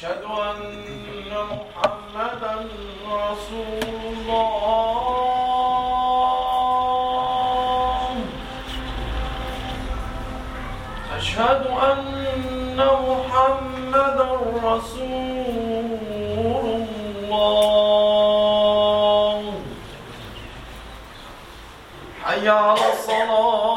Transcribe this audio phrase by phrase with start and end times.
[0.00, 2.54] أشهد أن محمدا
[3.12, 5.30] رسول الله.
[11.16, 12.78] أشهد أن
[13.08, 14.28] محمدا
[14.64, 15.88] رسول
[17.10, 17.62] الله.
[22.24, 23.69] حي على الصلاة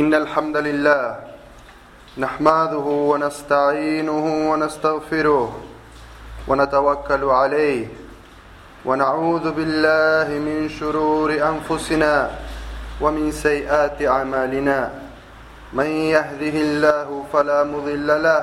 [0.00, 1.04] إن الحمد لله
[2.18, 5.48] نحمده ونستعينه ونستغفره
[6.48, 7.86] ونتوكل عليه
[8.84, 12.30] ونعوذ بالله من شرور أنفسنا
[13.00, 14.90] ومن سيئات أعمالنا.
[15.72, 18.42] من يهده الله فلا مضل له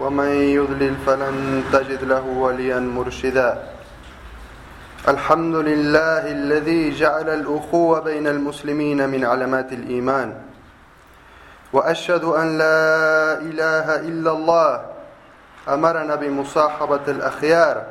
[0.00, 1.36] ومن يضلل فلن
[1.72, 3.50] تجد له وليا مرشدا.
[5.08, 10.45] الحمد لله الذي جعل الأخوة بين المسلمين من علامات الإيمان.
[11.72, 14.80] وأشهد أن لا إله إلا الله.
[15.68, 17.82] أمرنا بمصاحبة الأخيار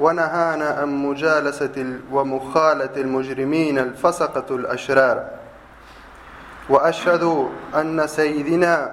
[0.00, 5.24] ونهانا عن مجالسة ومخالة المجرمين الفسقة الأشرار.
[6.68, 8.92] وأشهد أن سيدنا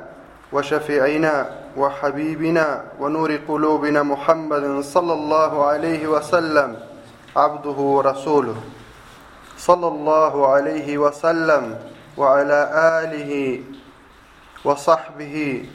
[0.51, 6.75] وشفيعنا وحبيبنا ونور قلوبنا محمد صلى الله عليه وسلم
[7.35, 8.55] عبده ورسوله.
[9.57, 11.77] صلى الله عليه وسلم
[12.17, 12.59] وعلى
[13.03, 13.61] آله
[14.64, 15.66] وصحبه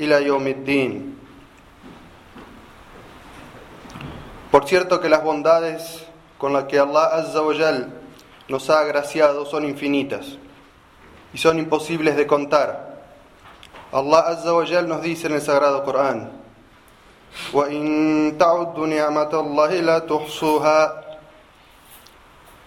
[0.00, 1.16] إلى يوم الدين
[4.50, 6.06] Por cierto que las bondades
[6.38, 7.92] con las que Allah Azza wa Jal
[8.48, 10.38] nos ha agraciado son infinitas
[11.34, 13.02] y son imposibles de contar.
[13.92, 16.30] Allah Azza wa Jal nos dice en el Sagrado Corán:
[17.52, 21.02] وَإِن تَعُدُّوا نِعْمَةَ اللَّهِ لَا تُحْصُوهَا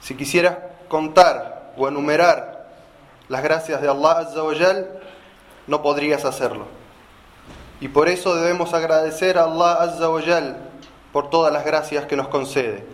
[0.02, 0.57] Si quisieras
[0.88, 2.68] contar o enumerar
[3.30, 4.88] las gracias de Allah Azza wa Jal,
[5.66, 6.66] no podrías hacerlo.
[7.80, 10.20] Y por eso debemos agradecer a Allah Azza wa
[11.12, 12.84] por todas las gracias que nos concede.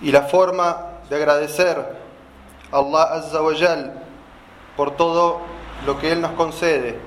[0.00, 1.78] Y la forma de agradecer
[2.72, 3.52] a Allah Azza wa
[4.76, 5.40] por todo
[5.86, 6.98] lo que Él nos concede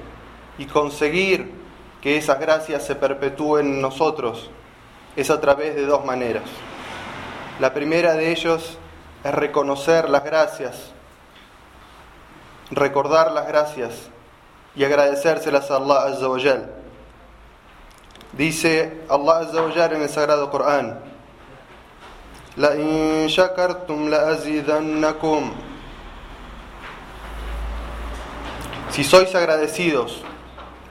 [0.58, 1.52] y conseguir
[2.02, 4.50] que esas gracias se perpetúen en nosotros
[5.16, 6.44] es a través de dos maneras.
[7.60, 8.78] La primera de ellos
[9.24, 10.92] es reconocer las gracias,
[12.72, 14.10] recordar las gracias
[14.76, 16.28] y agradecérselas a Allah Azza
[18.34, 21.00] Dice Allah Azza en el Sagrado Corán:
[22.56, 25.52] La in shakartum la azidannakum.
[28.92, 30.22] Si sois agradecidos,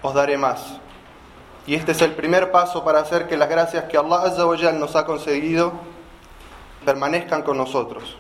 [0.03, 0.79] os daré más.
[1.67, 4.95] Y este es el primer paso para hacer que las gracias que Allah Azza nos
[4.97, 5.73] ha concedido
[6.85, 8.17] permanezcan con nosotros.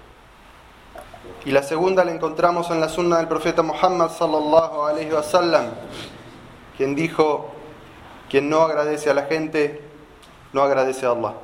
[1.46, 5.66] Y la segunda la encontramos en la sunna del profeta Muhammad sallallahu alaihi wasallam,
[6.76, 7.52] quien dijo:
[8.28, 9.80] quien no agradece a la gente,
[10.52, 11.34] no agradece a Allah.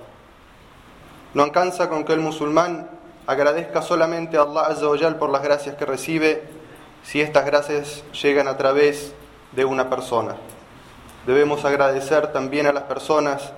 [1.35, 2.91] No alcanza con que el musulmán
[3.29, 6.49] agradezca solamente a Allah Azza por las gracias que recibe
[7.05, 9.15] si estas gracias llegan a través
[9.53, 10.35] de una persona.
[11.29, 13.53] Debemos agradecer también a las personas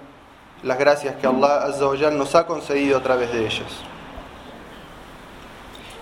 [0.63, 3.94] las gracias que Allah Azza nos ha concedido a través de ellas.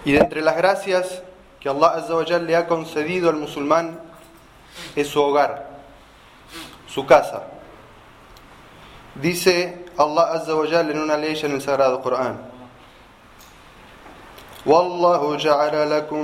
[0.05, 1.21] Y de entre las gracias
[1.59, 3.99] que Allah Azza wa Jal le ha concedido al musulmán
[4.95, 5.67] es su hogar,
[6.87, 7.43] su casa.
[9.15, 12.57] Dice Allah Azza wa Jal en una ley en el Sagrado Corán.
[14.67, 16.23] والله جعل لكم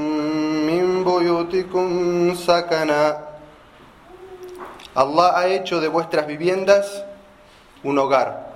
[0.67, 1.87] من بيوتكم
[2.35, 3.17] سكنا
[4.95, 7.03] Allah ha hecho de vuestras viviendas
[7.83, 8.53] un hogar.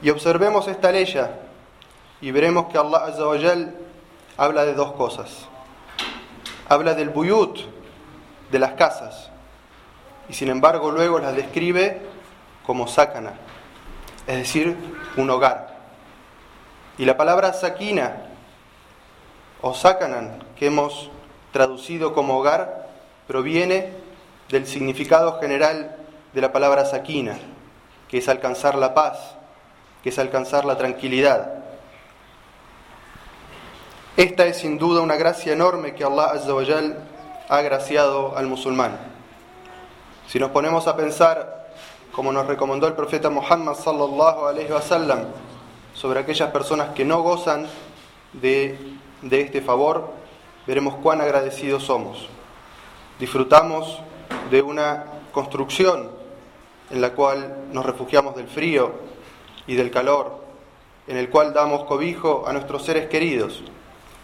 [0.00, 1.04] Y observemos esta ley
[2.21, 3.75] y veremos que Allah Azza wa Jal
[4.37, 5.47] habla de dos cosas.
[6.67, 7.59] Habla del buyut,
[8.51, 9.29] de las casas,
[10.27, 12.01] y sin embargo luego las describe
[12.65, 13.33] como sakana,
[14.27, 14.75] es decir,
[15.17, 15.77] un hogar.
[16.97, 18.17] Y la palabra sakina
[19.61, 21.09] o sakanan, que hemos
[21.51, 22.89] traducido como hogar,
[23.27, 23.93] proviene
[24.49, 25.95] del significado general
[26.33, 27.37] de la palabra sakina,
[28.07, 29.35] que es alcanzar la paz,
[30.03, 31.58] que es alcanzar la tranquilidad.
[34.19, 36.61] Esta es sin duda una gracia enorme que Allah Azza wa
[37.47, 38.99] ha agraciado al musulmán.
[40.27, 41.69] Si nos ponemos a pensar,
[42.11, 45.19] como nos recomendó el profeta Muhammad sallallahu alaihi wasallam,
[45.93, 47.67] sobre aquellas personas que no gozan
[48.33, 48.77] de,
[49.21, 50.11] de este favor,
[50.67, 52.27] veremos cuán agradecidos somos.
[53.21, 54.01] Disfrutamos
[54.51, 56.11] de una construcción
[56.89, 58.91] en la cual nos refugiamos del frío
[59.65, 60.43] y del calor,
[61.07, 63.63] en el cual damos cobijo a nuestros seres queridos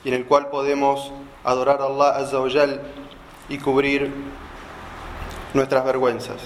[0.06, 1.12] y en el cual podemos
[1.44, 2.38] adorar a Allah Azza
[3.50, 4.14] y cubrir
[5.54, 6.38] nuestras vergüenzas.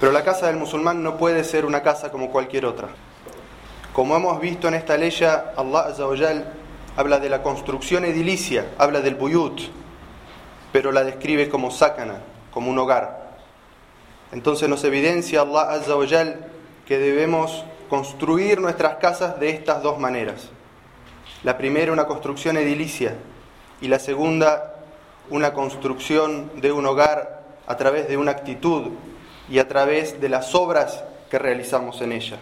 [0.00, 2.88] Pero la casa del musulmán no puede ser una casa como cualquier otra.
[3.92, 6.04] Como hemos visto en esta ley, Allah Azza
[6.96, 9.60] habla de la construcción edilicia, habla del buyut,
[10.72, 12.16] pero la describe como sakana,
[12.52, 13.28] como un hogar.
[14.32, 15.94] Entonces nos evidencia Allah Azza
[16.84, 20.50] que debemos construir nuestras casas de estas dos maneras.
[21.44, 23.14] La primera una construcción edilicia
[23.80, 24.74] y la segunda
[25.30, 28.88] una construcción de un hogar a través de una actitud
[29.48, 32.38] y a través de las obras que realizamos en ella.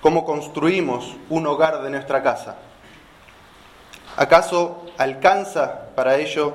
[0.00, 2.56] ¿Cómo construimos un hogar de nuestra casa?
[4.16, 6.54] ¿Acaso alcanza para ello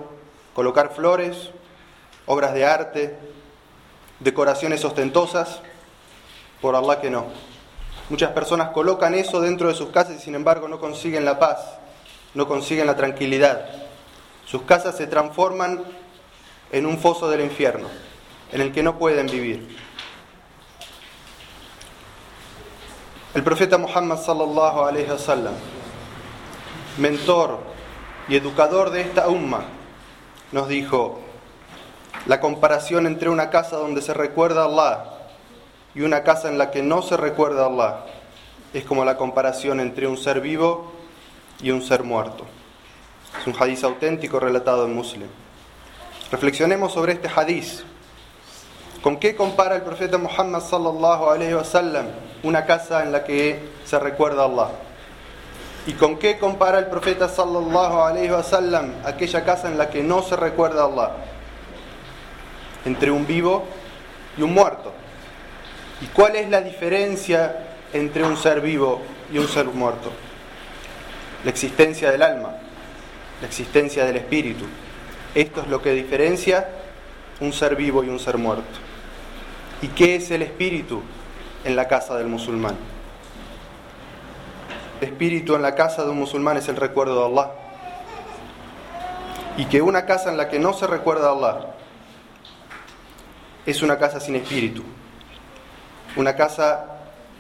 [0.53, 1.49] colocar flores,
[2.25, 3.17] obras de arte,
[4.19, 5.61] decoraciones ostentosas?
[6.61, 7.25] Por Allah que no.
[8.09, 11.59] Muchas personas colocan eso dentro de sus casas y sin embargo no consiguen la paz,
[12.33, 13.69] no consiguen la tranquilidad.
[14.45, 15.83] Sus casas se transforman
[16.71, 17.87] en un foso del infierno,
[18.51, 19.77] en el que no pueden vivir.
[23.35, 25.53] El profeta Muhammad sallallahu alaihi wasallam,
[26.97, 27.59] mentor
[28.27, 29.65] y educador de esta umma,
[30.51, 31.19] nos dijo:
[32.25, 35.18] la comparación entre una casa donde se recuerda a Allah
[35.99, 37.97] y una casa en la que no se recuerda a Allah
[38.73, 40.93] es como la comparación entre un ser vivo
[41.61, 42.45] y un ser muerto.
[43.37, 45.27] Es un hadiz auténtico relatado en Muslim.
[46.31, 47.83] Reflexionemos sobre este hadiz.
[49.03, 52.05] ¿Con qué compara el profeta Muhammad sallallahu alaihi wasallam
[52.43, 54.69] una casa en la que se recuerda a Allah?
[55.85, 60.21] ¿Y con qué compara el profeta sallallahu alaihi wasallam aquella casa en la que no
[60.21, 61.11] se recuerda a Allah?
[62.85, 63.65] Entre un vivo
[64.37, 64.93] y un muerto.
[66.01, 69.01] ¿Y cuál es la diferencia entre un ser vivo
[69.31, 70.11] y un ser muerto?
[71.43, 72.51] La existencia del alma,
[73.41, 74.65] la existencia del espíritu.
[75.35, 76.69] Esto es lo que diferencia
[77.39, 78.79] un ser vivo y un ser muerto.
[79.81, 81.01] ¿Y qué es el espíritu
[81.63, 82.75] en la casa del musulmán?
[84.99, 87.51] El espíritu en la casa de un musulmán es el recuerdo de Allah.
[89.57, 91.59] Y que una casa en la que no se recuerda a Allah
[93.65, 94.83] es una casa sin espíritu,
[96.15, 96.85] una casa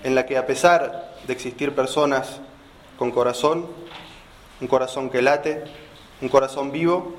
[0.03, 2.39] en la que a pesar de existir personas
[2.97, 3.67] con corazón,
[4.61, 5.63] un corazón que late,
[6.21, 7.15] un corazón vivo,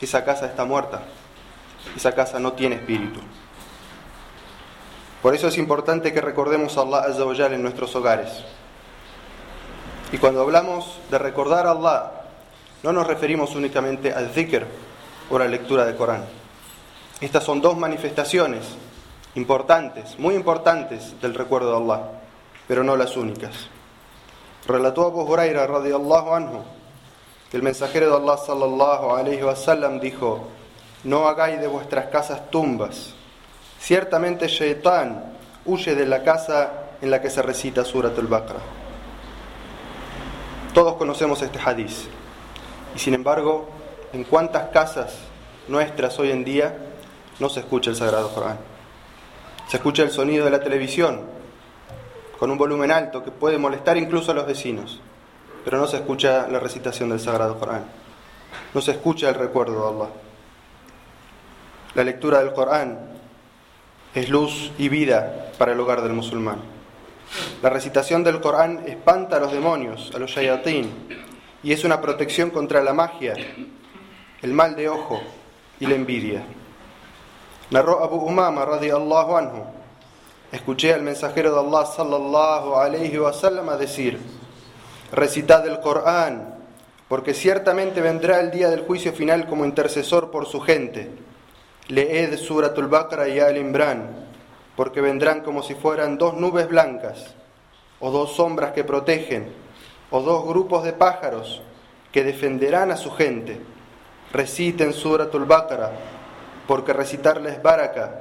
[0.00, 1.02] esa casa está muerta,
[1.96, 3.20] esa casa no tiene espíritu.
[5.22, 8.44] Por eso es importante que recordemos a Allah Azza en nuestros hogares.
[10.12, 12.12] Y cuando hablamos de recordar a Allah,
[12.82, 14.66] no nos referimos únicamente al zikr
[15.30, 16.24] o la lectura del Corán.
[17.20, 18.64] Estas son dos manifestaciones
[19.34, 22.02] importantes, muy importantes del recuerdo de Allah,
[22.68, 23.68] pero no las únicas.
[24.66, 26.62] Relató Abu Huraira radiyallahu anhu
[27.50, 30.48] que el mensajero de Allah sallallahu alayhi wasallam dijo:
[31.04, 33.14] No hagáis de vuestras casas tumbas.
[33.78, 35.32] Ciertamente Shaitán
[35.66, 36.72] huye de la casa
[37.02, 38.62] en la que se recita Surat al-Baqarah.
[40.72, 42.08] Todos conocemos este hadiz.
[42.96, 43.68] Y sin embargo,
[44.12, 45.14] ¿en cuántas casas
[45.68, 46.78] nuestras hoy en día
[47.38, 48.73] no se escucha el Sagrado Corán?
[49.68, 51.22] Se escucha el sonido de la televisión
[52.38, 55.00] con un volumen alto que puede molestar incluso a los vecinos,
[55.64, 57.84] pero no se escucha la recitación del Sagrado Corán.
[58.74, 60.10] No se escucha el recuerdo de Allah.
[61.94, 62.98] La lectura del Corán
[64.14, 66.58] es luz y vida para el hogar del musulmán.
[67.62, 70.90] La recitación del Corán espanta a los demonios, a los shayatín,
[71.62, 73.34] y es una protección contra la magia,
[74.42, 75.20] el mal de ojo
[75.80, 76.44] y la envidia.
[77.70, 79.64] Narró Abu Umama radiallahu anhu.
[80.52, 84.20] Escuché al mensajero de Allah sallallahu alayhi wa sallam decir:
[85.10, 86.58] Recitad el Corán,
[87.08, 91.10] porque ciertamente vendrá el día del juicio final como intercesor por su gente.
[91.88, 94.26] Leed Suratul Baqarah y Al Imran,
[94.76, 97.34] porque vendrán como si fueran dos nubes blancas,
[98.00, 99.52] o dos sombras que protegen,
[100.10, 101.62] o dos grupos de pájaros
[102.12, 103.60] que defenderán a su gente.
[104.32, 105.92] Reciten Suratul Baqarah,
[106.66, 108.20] porque recitarla es baraka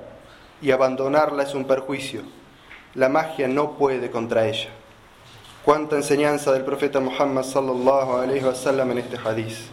[0.61, 2.21] y abandonarla es un perjuicio.
[2.95, 4.69] La magia no puede contra ella.
[5.63, 9.69] Cuánta enseñanza del profeta Muhammad sallallahu alaihi wasallam en este hadiz.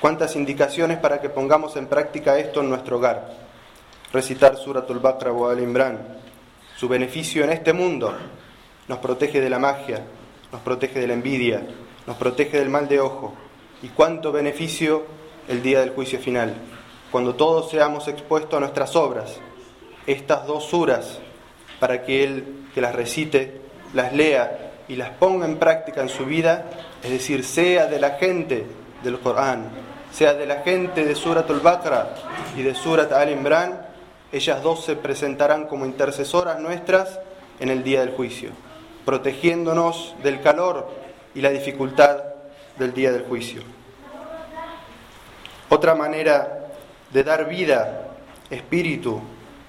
[0.00, 3.30] Cuántas indicaciones para que pongamos en práctica esto en nuestro hogar.
[4.12, 5.98] Recitar Suratul Baqarah o Al Imran.
[6.76, 8.14] Su beneficio en este mundo
[8.88, 10.02] nos protege de la magia,
[10.50, 11.62] nos protege de la envidia,
[12.06, 13.34] nos protege del mal de ojo.
[13.82, 15.04] Y cuánto beneficio
[15.48, 16.54] el día del juicio final,
[17.10, 19.36] cuando todos seamos expuestos a nuestras obras.
[20.06, 21.18] Estas dos suras,
[21.78, 23.60] para que Él que las recite,
[23.94, 26.66] las lea y las ponga en práctica en su vida,
[27.02, 28.66] es decir, sea de la gente
[29.02, 29.68] del Corán,
[30.12, 32.14] sea de la gente de Surat al-Baqarah
[32.56, 33.86] y de Surat al-Imran,
[34.32, 37.18] ellas dos se presentarán como intercesoras nuestras
[37.58, 38.50] en el día del juicio,
[39.04, 40.88] protegiéndonos del calor
[41.34, 42.18] y la dificultad
[42.78, 43.62] del día del juicio.
[45.68, 46.59] Otra manera
[47.10, 48.08] de dar vida,
[48.50, 49.20] espíritu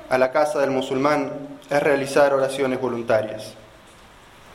[0.10, 1.32] a la casa del musulmán
[1.70, 3.54] es realizar oraciones voluntarias.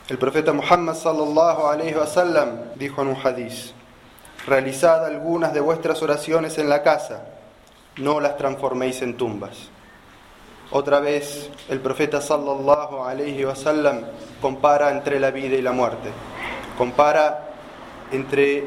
[0.08, 3.72] El profeta Muhammad sallallahu alaihi wasallam dijo en un hadiz:
[4.46, 7.24] Realizad algunas de vuestras oraciones en la casa,
[7.96, 9.70] no las transforméis en tumbas.
[10.70, 14.02] Otra vez el profeta sallallahu alaihi wasallam
[14.40, 16.10] compara entre la vida y la muerte.
[16.78, 17.50] Compara
[18.12, 18.64] entre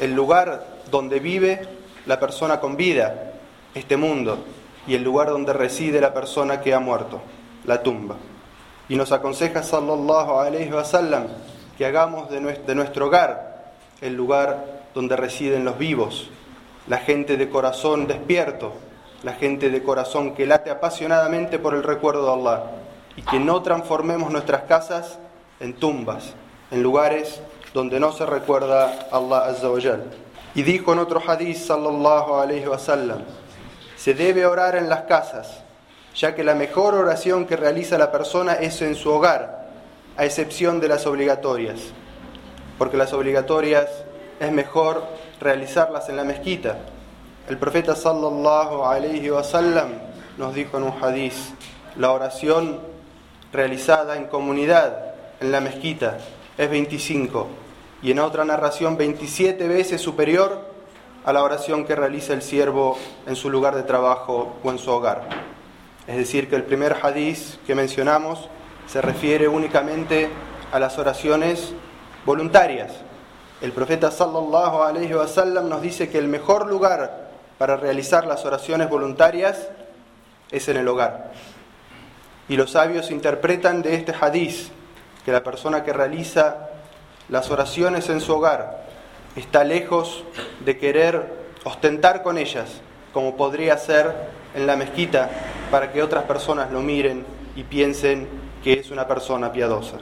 [0.00, 1.66] el lugar donde vive
[2.04, 3.32] la persona con vida,
[3.76, 4.38] este mundo,
[4.86, 7.20] y el lugar donde reside la persona que ha muerto,
[7.64, 8.16] la tumba.
[8.88, 11.26] Y nos aconseja sallallahu alaihi wasallam
[11.76, 16.28] que hagamos de nuestro hogar el lugar donde residen los vivos,
[16.86, 18.72] la gente de corazón despierto,
[19.22, 22.62] la gente de corazón que late apasionadamente por el recuerdo de Allah.
[23.16, 25.18] Y que no transformemos nuestras casas
[25.58, 26.34] en tumbas,
[26.70, 27.40] en lugares
[27.72, 29.78] donde no se recuerda Allah Azza wa
[30.54, 33.22] Y dijo en otro hadith sallallahu alayhi wa sallam,
[34.06, 35.64] se debe orar en las casas,
[36.14, 39.66] ya que la mejor oración que realiza la persona es en su hogar,
[40.16, 41.80] a excepción de las obligatorias,
[42.78, 43.88] porque las obligatorias
[44.38, 45.02] es mejor
[45.40, 46.76] realizarlas en la mezquita,
[47.48, 49.94] el profeta sallallahu alayhi wa sallam
[50.38, 51.52] nos dijo en un hadiz,
[51.96, 52.78] la oración
[53.52, 56.18] realizada en comunidad en la mezquita
[56.56, 57.48] es 25
[58.02, 60.65] y en otra narración 27 veces superior
[61.26, 64.92] a la oración que realiza el siervo en su lugar de trabajo o en su
[64.92, 65.22] hogar.
[66.06, 68.48] Es decir, que el primer hadiz que mencionamos
[68.86, 70.30] se refiere únicamente
[70.72, 71.74] a las oraciones
[72.24, 72.92] voluntarias.
[73.60, 77.26] El profeta sallallahu alayhi wa sallam nos dice que el mejor lugar
[77.58, 79.68] para realizar las oraciones voluntarias
[80.52, 81.32] es en el hogar.
[82.48, 84.70] Y los sabios interpretan de este hadiz
[85.24, 86.68] que la persona que realiza
[87.28, 88.85] las oraciones en su hogar
[89.36, 90.24] está lejos
[90.64, 91.32] de querer
[91.64, 92.80] ostentar con ellas,
[93.12, 94.12] como podría ser
[94.54, 95.30] en la mezquita,
[95.70, 97.24] para que otras personas lo miren
[97.54, 98.28] y piensen
[98.64, 99.98] que es una persona piadosa.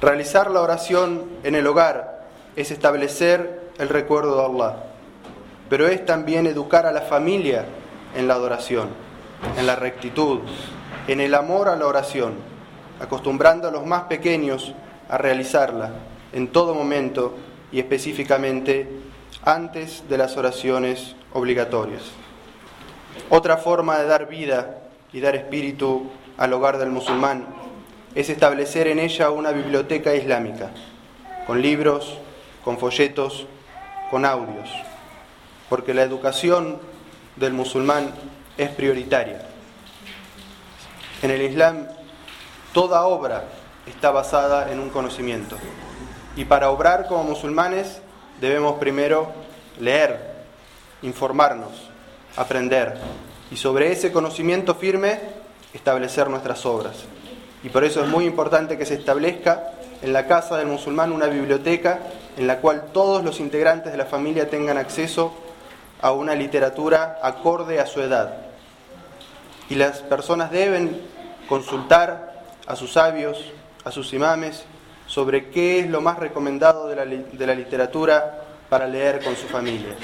[0.00, 4.92] Realizar la oración en el hogar es establecer el recuerdo de Allah
[5.72, 7.64] pero es también educar a la familia
[8.14, 8.90] en la adoración,
[9.56, 10.40] en la rectitud,
[11.08, 12.34] en el amor a la oración,
[13.00, 14.74] acostumbrando a los más pequeños
[15.08, 15.92] a realizarla
[16.34, 17.36] en todo momento
[17.72, 18.88] y específicamente
[19.44, 22.02] antes de las oraciones obligatorias.
[23.28, 24.78] Otra forma de dar vida
[25.12, 27.46] y dar espíritu al hogar del musulmán
[28.14, 30.70] es establecer en ella una biblioteca islámica,
[31.46, 32.18] con libros,
[32.64, 33.46] con folletos,
[34.10, 34.70] con audios
[35.72, 36.78] porque la educación
[37.36, 38.12] del musulmán
[38.58, 39.40] es prioritaria.
[41.22, 41.86] En el Islam,
[42.74, 43.44] toda obra
[43.86, 45.56] está basada en un conocimiento.
[46.36, 48.00] Y para obrar como musulmanes
[48.40, 49.32] debemos primero
[49.78, 50.32] leer,
[51.02, 51.90] informarnos,
[52.36, 52.96] aprender
[53.50, 55.20] y sobre ese conocimiento firme
[55.74, 56.96] establecer nuestras obras.
[57.62, 61.26] Y por eso es muy importante que se establezca en la casa del musulmán una
[61.26, 62.00] biblioteca
[62.36, 65.32] en la cual todos los integrantes de la familia tengan acceso
[66.00, 68.34] a una literatura acorde a su edad.
[69.68, 71.00] Y las personas deben
[71.48, 73.52] consultar a sus sabios,
[73.84, 74.64] a sus imames,
[75.12, 79.46] sobre qué es lo más recomendado de la, de la literatura para leer con su
[79.46, 79.94] familia.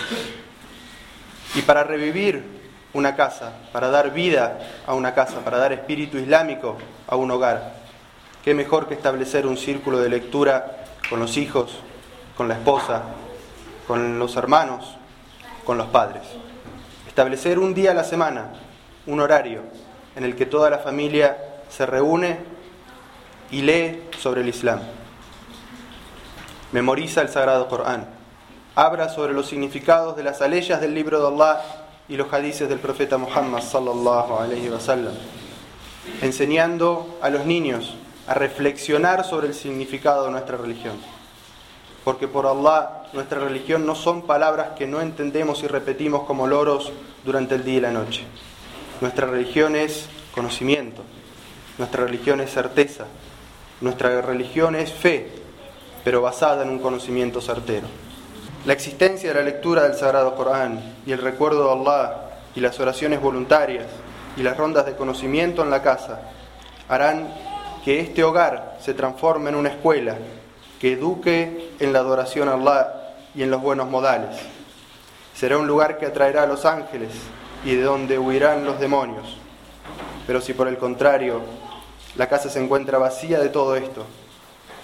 [1.55, 2.45] Y para revivir
[2.93, 7.73] una casa, para dar vida a una casa, para dar espíritu islámico a un hogar.
[8.45, 11.79] ¿Qué mejor que establecer un círculo de lectura con los hijos,
[12.37, 13.05] con la esposa,
[13.87, 14.95] con los hermanos,
[15.65, 16.25] con los padres?
[17.07, 18.53] Establecer un día a la semana,
[19.07, 19.63] un horario
[20.17, 21.39] en el que toda la familia
[21.71, 22.41] se reúne
[23.51, 24.81] y lee sobre el Islam.
[26.71, 28.07] Memoriza el Sagrado Corán.
[28.75, 31.63] Habla sobre los significados de las aleyas del libro de Allah
[32.11, 35.15] y los hadices del profeta Muhammad sallallahu alaihi wasallam,
[36.21, 37.97] enseñando a los niños
[38.27, 40.97] a reflexionar sobre el significado de nuestra religión.
[42.05, 46.93] Porque por Allah, nuestra religión no son palabras que no entendemos y repetimos como loros
[47.25, 48.25] durante el día y la noche.
[49.01, 51.03] Nuestra religión es conocimiento,
[51.79, 53.07] nuestra religión es certeza,
[53.81, 55.38] nuestra religión es fe,
[56.09, 57.87] pero basada en un conocimiento certero.
[58.65, 62.81] La existencia de la lectura del Sagrado Corán y el recuerdo de Allah y las
[62.81, 63.85] oraciones voluntarias
[64.35, 66.23] y las rondas de conocimiento en la casa
[66.89, 67.29] harán
[67.85, 70.17] que este hogar se transforme en una escuela
[70.81, 72.89] que eduque en la adoración a Allah
[73.35, 74.35] y en los buenos modales.
[75.35, 77.11] Será un lugar que atraerá a los ángeles
[77.67, 79.37] y de donde huirán los demonios.
[80.27, 81.43] Pero si por el contrario
[82.17, 84.07] la casa se encuentra vacía de todo esto,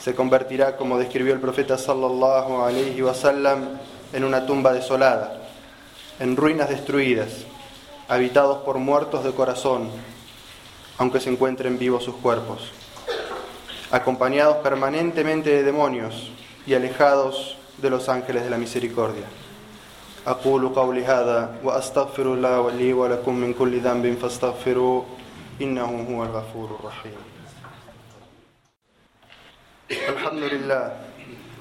[0.03, 3.79] se convertirá, como describió el profeta sallallahu alaihi wasallam,
[4.13, 5.41] en una tumba desolada,
[6.19, 7.45] en ruinas destruidas,
[8.07, 9.89] habitados por muertos de corazón,
[10.97, 12.71] aunque se encuentren vivos sus cuerpos,
[13.91, 16.31] acompañados permanentemente de demonios
[16.65, 19.25] y alejados de los ángeles de la misericordia.
[20.27, 25.05] أقول قولي هذا وأستغفر الله لي ولكم من كل ذنب فاستغفروه
[25.61, 27.32] إنه هو الغفور الرحيم
[30.02, 30.92] الحمد لله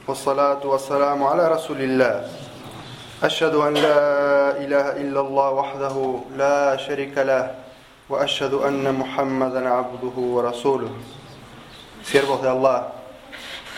[0.07, 2.27] والصلاة والسلام على رسول الله
[3.23, 4.01] أشهد أن لا
[4.57, 5.95] إله إلا الله وحده
[6.37, 7.55] لا شريك له
[8.09, 10.93] وأشهد أن محمدا عبده ورسوله
[12.03, 12.91] Siervos de Allah,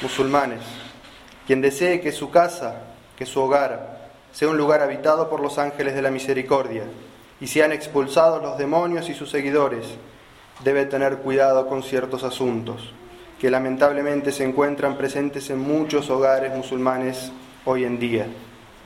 [0.01, 0.63] musulmanes,
[1.45, 2.82] quien desee que su casa,
[3.15, 6.86] que su hogar, sea un lugar habitado por los ángeles de la misericordia
[7.39, 9.86] y sean expulsados los demonios y sus seguidores,
[10.63, 12.93] debe tener cuidado con ciertos asuntos
[13.39, 17.32] que lamentablemente se encuentran presentes en muchos hogares musulmanes
[17.65, 18.28] hoy en día.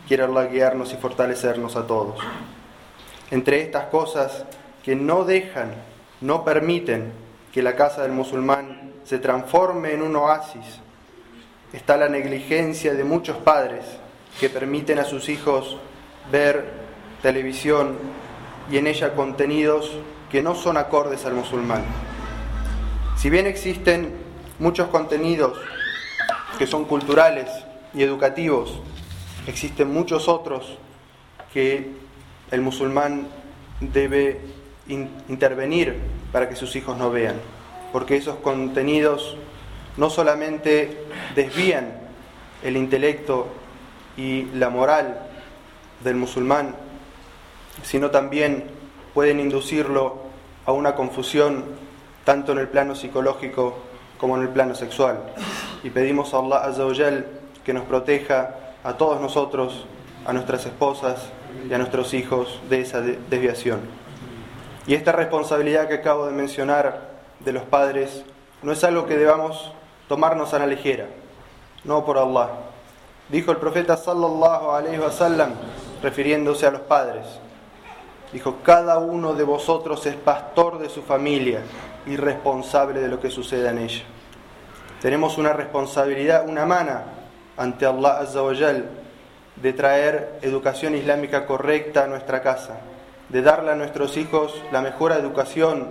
[0.08, 2.20] Quiere Allah guiarnos y fortalecernos a todos.
[3.32, 4.46] Entre estas cosas
[4.84, 5.74] que no dejan,
[6.22, 7.12] no permiten
[7.54, 10.80] que la casa del musulmán se transforme en un oasis,
[11.74, 13.86] está la negligencia de muchos padres
[14.40, 15.78] que permiten a sus hijos
[16.32, 16.72] ver
[17.22, 17.98] televisión
[18.72, 19.98] y en ella contenidos
[20.32, 21.84] que no son acordes al musulmán.
[23.18, 24.29] Si bien existen
[24.60, 25.58] muchos contenidos
[26.58, 27.50] que son culturales
[27.94, 28.82] y educativos,
[29.48, 30.78] existen muchos otros
[31.54, 31.92] que
[32.52, 33.28] el musulmán
[33.80, 34.42] debe
[34.88, 35.96] in- intervenir
[36.32, 37.36] para que sus hijos no vean,
[37.92, 39.38] porque esos contenidos
[39.98, 41.04] no solamente
[41.36, 41.94] desvían
[42.64, 43.48] el intelecto
[44.18, 45.20] y la moral
[46.04, 46.76] del musulmán,
[47.84, 48.66] sino también
[49.14, 50.24] pueden inducirlo
[50.66, 51.66] a una confusión
[52.26, 53.78] tanto en el plano psicológico
[54.20, 55.18] como en el plano sexual.
[55.84, 57.26] Y pedimos a Allah Azza wa Jal
[57.66, 59.86] que nos proteja a todos nosotros,
[60.26, 61.30] a nuestras esposas
[61.70, 63.80] y a nuestros hijos de esa de- desviación.
[64.86, 68.24] Y esta responsabilidad que acabo de mencionar de los padres
[68.62, 69.72] no es algo que debamos
[70.08, 71.06] tomarnos a la ligera,
[71.84, 72.50] no por Allah.
[73.30, 75.52] Dijo el profeta sallallahu alaihi wasallam
[76.02, 77.26] refiriéndose a los padres.
[78.32, 81.62] Dijo, cada uno de vosotros es pastor de su familia
[82.06, 84.04] y responsable de lo que suceda en ella.
[85.02, 87.06] Tenemos una responsabilidad, una mana
[87.58, 92.80] ante Allah Azza wa de traer educación islámica correcta a nuestra casa,
[93.30, 95.90] de darle a nuestros hijos la mejor educación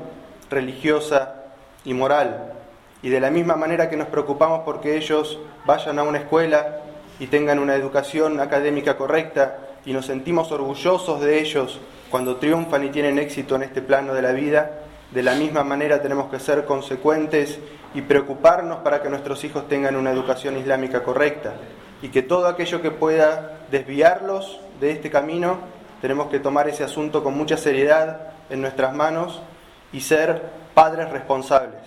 [0.48, 1.44] religiosa
[1.84, 2.52] y moral.
[3.02, 6.80] Y de la misma manera que nos preocupamos porque ellos vayan a una escuela
[7.18, 12.90] y tengan una educación académica correcta y nos sentimos orgullosos de ellos cuando triunfan y
[12.90, 14.80] tienen éxito en este plano de la vida,
[15.12, 17.58] de la misma manera tenemos que ser consecuentes
[17.94, 21.54] y preocuparnos para que nuestros hijos tengan una educación islámica correcta
[22.02, 25.58] y que todo aquello que pueda desviarlos de este camino,
[26.00, 29.40] tenemos que tomar ese asunto con mucha seriedad en nuestras manos
[29.92, 30.42] y ser
[30.74, 31.80] padres responsables.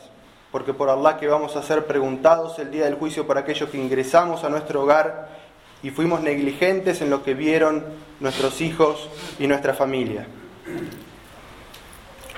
[0.51, 3.77] Porque por Allah que vamos a ser preguntados el día del juicio por aquello que
[3.77, 5.29] ingresamos a nuestro hogar
[5.83, 7.83] y fuimos negligentes en lo que vieron
[8.19, 10.27] nuestros hijos y nuestra familia.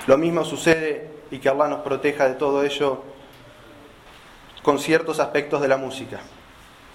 [0.06, 3.02] Lo mismo sucede y que Allah nos proteja de todo ello
[4.62, 6.20] con ciertos aspectos de la música.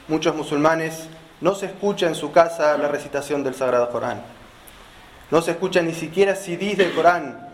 [0.07, 1.07] Muchos musulmanes
[1.41, 4.21] no se escucha en su casa la recitación del Sagrado Corán.
[5.31, 7.47] No se escuchan ni siquiera CDs del Corán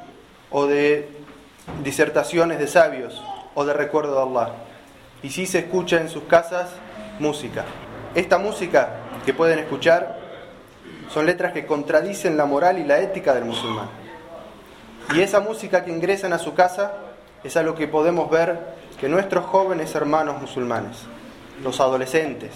[0.49, 1.10] o de
[1.84, 3.21] disertaciones de sabios
[3.53, 4.53] o de recuerdo de Allah.
[5.21, 6.69] Y sí se escucha en sus casas
[7.19, 7.65] música.
[8.15, 8.91] Esta música
[9.25, 10.17] que pueden escuchar
[11.13, 13.89] son letras que contradicen la moral y la ética del musulmán.
[15.13, 16.93] Y esa música que ingresan a su casa
[17.43, 18.58] es algo que podemos ver
[19.01, 20.95] que nuestros jóvenes hermanos musulmanes,
[21.62, 22.51] los adolescentes,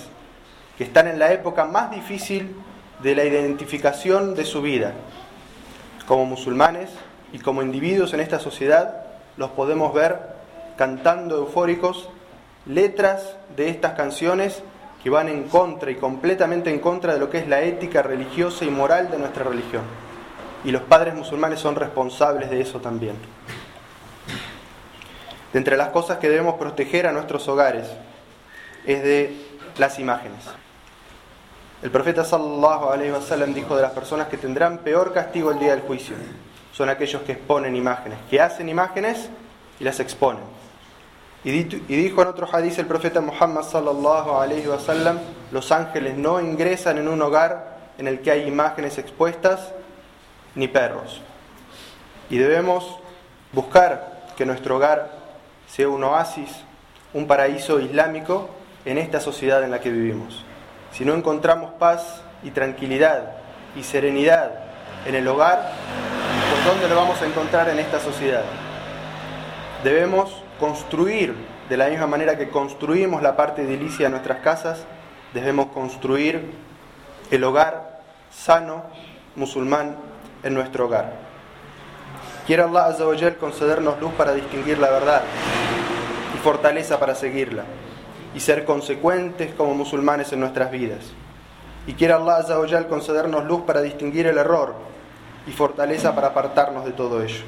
[0.78, 2.56] que están en la época más difícil
[3.04, 4.94] de la identificación de su vida,
[6.08, 6.90] como musulmanes
[7.34, 9.04] y como individuos en esta sociedad,
[9.36, 10.20] los podemos ver
[10.78, 12.08] cantando eufóricos
[12.66, 14.64] letras de estas canciones
[15.04, 18.66] que van en contra y completamente en contra de lo que es la ética religiosa
[18.66, 19.84] y moral de nuestra religión.
[20.64, 23.16] Y los padres musulmanes son responsables de eso también.
[25.54, 27.88] De entre las cosas que debemos proteger a nuestros hogares
[28.86, 29.36] es de
[29.78, 30.44] las imágenes.
[31.82, 35.72] El profeta sallallahu alaihi wasallam dijo de las personas que tendrán peor castigo el día
[35.72, 36.16] del juicio
[36.74, 39.30] son aquellos que exponen imágenes, que hacen imágenes
[39.80, 40.44] y las exponen.
[41.44, 45.20] Y, dijo en otro hadiz el profeta Muhammad sallallahu alaihi wasallam,
[45.52, 49.72] los ángeles no ingresan en un hogar en el que hay imágenes expuestas
[50.56, 51.22] ni perros.
[52.30, 53.00] Y debemos
[53.54, 55.12] buscar que nuestro hogar
[55.68, 56.50] sea un oasis,
[57.14, 58.50] un paraíso islámico
[58.84, 60.44] en esta sociedad en la que vivimos.
[60.92, 63.34] Si no encontramos paz y tranquilidad
[63.76, 64.52] y serenidad
[65.06, 65.72] en el hogar,
[66.52, 68.44] pues ¿dónde lo vamos a encontrar en esta sociedad?
[69.84, 71.34] Debemos construir,
[71.70, 74.86] de la misma manera que construimos la parte edilicia de nuestras casas,
[75.34, 76.52] debemos construir
[77.32, 78.84] el hogar sano,
[79.36, 79.96] musulmán,
[80.44, 81.14] en nuestro hogar.
[82.46, 82.96] Quiere Allah
[83.40, 85.22] concedernos luz para distinguir la verdad
[86.34, 87.64] y fortaleza para seguirla
[88.34, 91.12] y ser consecuentes como musulmanes en nuestras vidas.
[91.88, 94.76] Y quiere Allah concedernos luz para distinguir el error
[95.48, 97.44] y fortaleza para apartarnos de todo ello.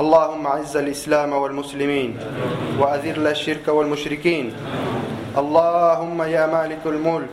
[0.00, 2.18] اللهم أعز الإسلام والمسلمين
[2.78, 4.52] وأذل الشرك والمشركين.
[5.38, 7.30] اللهم يا مالك الملك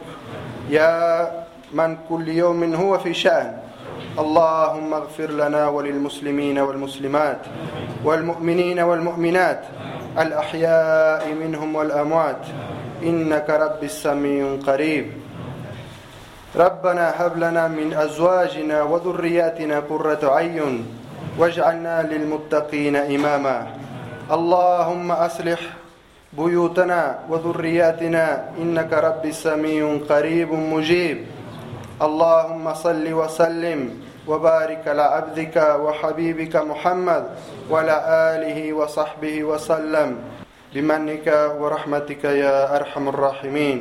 [0.70, 1.32] يا
[1.74, 3.58] من كل يوم هو في شأن.
[4.20, 7.42] اللهم اغفر لنا وللمسلمين والمسلمات
[8.04, 9.62] والمؤمنين والمؤمنات
[10.20, 12.44] الأحياء منهم والأموات.
[13.04, 15.08] إنك رب السميع قريب
[16.56, 21.01] ربنا هب لنا من أزواجنا وذرياتنا قرة عين
[21.38, 23.68] واجعلنا للمتقين إماما.
[24.32, 25.60] اللهم أصلح
[26.34, 28.56] بيوتنا وذرياتنا.
[28.58, 31.18] إنك رب سميع قريب مجيب.
[32.02, 33.80] اللهم صل وسلم
[34.28, 37.24] وبارك على عبدك وحبيبك محمد
[37.70, 37.96] وعلى
[38.36, 40.10] آله وصحبه وسلم.
[40.74, 41.28] بمنك
[41.60, 43.80] ورحمتك يا أرحم الراحمين.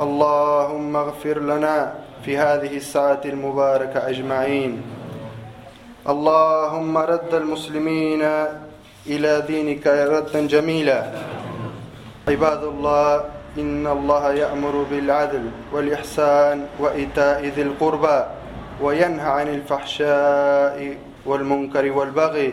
[0.00, 4.97] اللهم اغفر لنا في هذه الساعة المباركة أجمعين.
[6.08, 8.22] اللهم رد المسلمين
[9.06, 11.00] إلى دينك ردا جميلا.
[12.28, 13.10] عباد الله
[13.58, 18.18] إن الله يأمر بالعدل والإحسان وإيتاء ذي القربى
[18.80, 20.96] وينهى عن الفحشاء
[21.28, 22.48] والمنكر والبغي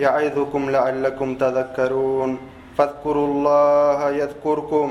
[0.00, 2.30] يعظكم لعلكم تذكرون.
[2.78, 4.88] فاذكروا الله يذكركم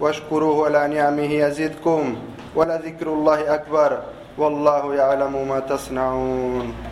[0.00, 2.16] واشكروه على نعمه يزدكم
[2.56, 3.90] ولذكر الله أكبر.
[4.38, 6.91] والله يعلم ما تصنعون.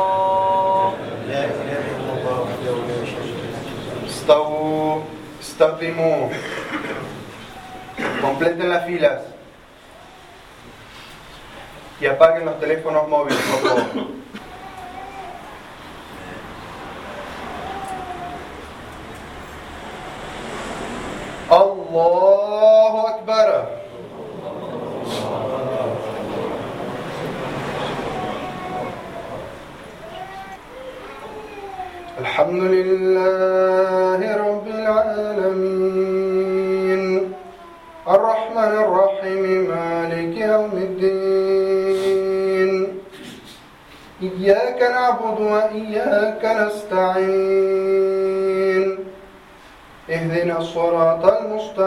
[8.21, 9.21] Completen las filas.
[11.99, 13.39] Y apaguen los teléfonos móviles.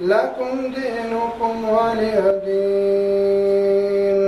[0.00, 4.20] لكم دينكم ولي دين.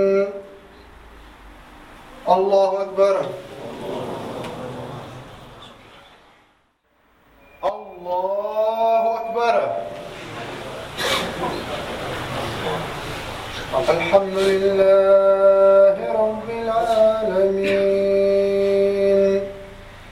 [2.29, 3.25] الله أكبر.
[7.63, 9.55] الله أكبر.
[13.89, 17.83] الحمد لله رب العالمين.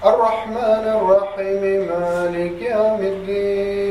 [0.05, 3.90] الرحمن الرحيم مالك يوم الدين.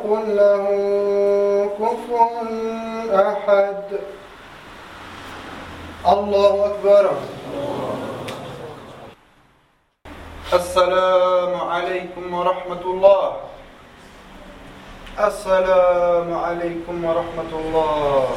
[0.00, 0.64] يكن له
[1.76, 2.28] كفوا
[3.12, 3.84] أحد.
[6.08, 7.10] الله أكبر.
[10.52, 13.36] السلام عليكم ورحمة الله.
[15.20, 18.28] السلام عليكم ورحمة الله.